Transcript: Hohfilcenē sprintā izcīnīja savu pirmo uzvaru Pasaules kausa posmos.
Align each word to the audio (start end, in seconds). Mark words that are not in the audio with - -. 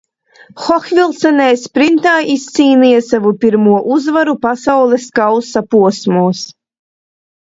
Hohfilcenē 0.67 1.49
sprintā 1.63 2.13
izcīnīja 2.35 3.01
savu 3.07 3.33
pirmo 3.43 3.75
uzvaru 3.97 4.33
Pasaules 4.47 5.05
kausa 5.21 5.63
posmos. 5.75 6.41